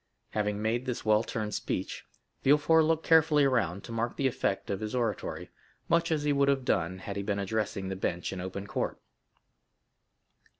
Having 0.31 0.59
made 0.63 0.87
this 0.87 1.05
well 1.05 1.21
turned 1.21 1.53
speech, 1.53 2.05
Villefort 2.41 2.81
looked 2.85 3.05
carefully 3.05 3.43
around 3.45 3.83
to 3.83 3.91
mark 3.91 4.15
the 4.17 4.25
effect 4.25 4.71
of 4.71 4.79
his 4.79 4.95
oratory, 4.95 5.51
much 5.89 6.11
as 6.11 6.23
he 6.23 6.33
would 6.33 6.47
have 6.47 6.65
done 6.65 6.97
had 6.97 7.17
he 7.17 7.21
been 7.21 7.37
addressing 7.37 7.87
the 7.87 7.95
bench 7.95 8.33
in 8.33 8.41
open 8.41 8.65
court. 8.65 8.99